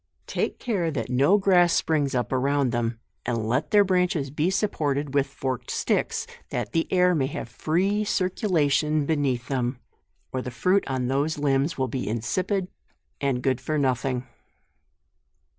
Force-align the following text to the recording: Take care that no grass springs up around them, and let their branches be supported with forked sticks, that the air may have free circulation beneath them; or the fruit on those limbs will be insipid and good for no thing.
Take 0.25 0.57
care 0.57 0.89
that 0.89 1.11
no 1.11 1.37
grass 1.37 1.73
springs 1.73 2.15
up 2.15 2.31
around 2.31 2.71
them, 2.71 2.99
and 3.23 3.47
let 3.47 3.69
their 3.69 3.83
branches 3.83 4.31
be 4.31 4.49
supported 4.49 5.13
with 5.13 5.27
forked 5.27 5.69
sticks, 5.69 6.25
that 6.49 6.71
the 6.71 6.91
air 6.91 7.13
may 7.13 7.27
have 7.27 7.47
free 7.47 8.03
circulation 8.03 9.05
beneath 9.05 9.47
them; 9.47 9.77
or 10.31 10.41
the 10.41 10.49
fruit 10.49 10.83
on 10.87 11.05
those 11.07 11.37
limbs 11.37 11.77
will 11.77 11.87
be 11.87 12.09
insipid 12.09 12.67
and 13.21 13.43
good 13.43 13.61
for 13.61 13.77
no 13.77 13.93
thing. 13.93 14.25